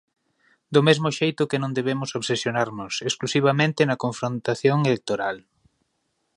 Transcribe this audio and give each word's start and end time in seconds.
Do 0.73 0.81
mesmo 0.87 1.09
xeito 1.17 1.47
que 1.49 1.61
non 1.63 1.75
debemos 1.77 2.09
obsesionarnos 2.19 2.93
exclusivamente 3.09 3.81
na 3.89 3.99
confrontación 4.03 4.77
electoral. 4.91 5.37